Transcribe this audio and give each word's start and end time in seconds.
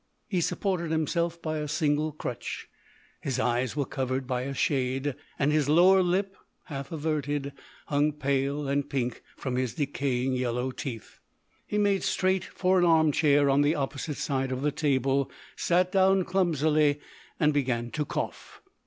He 0.27 0.41
supported 0.41 0.89
himself 0.89 1.39
by 1.43 1.59
a 1.59 1.67
single 1.67 2.11
crutch, 2.11 2.67
his 3.19 3.39
eyes 3.39 3.75
were 3.75 3.85
covered 3.85 4.25
by 4.25 4.41
a 4.41 4.53
shade, 4.55 5.13
and 5.37 5.51
his 5.51 5.69
lower 5.69 6.01
lip, 6.01 6.35
half 6.63 6.91
averted, 6.91 7.53
hung 7.85 8.11
pale 8.11 8.67
and 8.67 8.89
pink 8.89 9.21
from 9.37 9.57
his 9.57 9.75
decaying 9.75 10.33
yellow 10.33 10.71
teeth. 10.71 11.19
He 11.67 11.77
made 11.77 12.01
straight 12.01 12.45
for 12.45 12.79
an 12.79 12.83
arm 12.85 13.11
chair 13.11 13.47
on 13.47 13.61
the 13.61 13.75
opposite 13.75 14.17
side 14.17 14.51
of 14.51 14.63
the 14.63 14.71
table, 14.71 15.29
sat 15.55 15.91
down 15.91 16.23
clumsily, 16.25 16.99
and 17.39 17.53
began 17.53 17.91
to 17.91 18.03
cough. 18.03 18.63